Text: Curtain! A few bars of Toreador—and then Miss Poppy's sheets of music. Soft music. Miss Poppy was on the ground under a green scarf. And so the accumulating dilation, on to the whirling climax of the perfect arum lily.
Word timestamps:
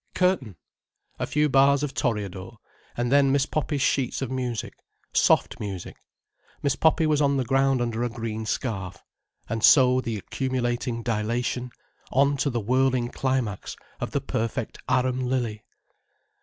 Curtain! 0.15 0.55
A 1.19 1.27
few 1.27 1.47
bars 1.47 1.83
of 1.83 1.93
Toreador—and 1.93 3.11
then 3.11 3.31
Miss 3.31 3.45
Poppy's 3.45 3.83
sheets 3.83 4.19
of 4.23 4.31
music. 4.31 4.73
Soft 5.13 5.59
music. 5.59 5.95
Miss 6.63 6.75
Poppy 6.75 7.05
was 7.05 7.21
on 7.21 7.37
the 7.37 7.43
ground 7.45 7.83
under 7.83 8.01
a 8.01 8.09
green 8.09 8.47
scarf. 8.47 9.03
And 9.47 9.63
so 9.63 10.01
the 10.01 10.17
accumulating 10.17 11.03
dilation, 11.03 11.69
on 12.11 12.35
to 12.37 12.49
the 12.49 12.59
whirling 12.59 13.09
climax 13.09 13.75
of 13.99 14.09
the 14.09 14.21
perfect 14.21 14.79
arum 14.89 15.19
lily. 15.27 15.63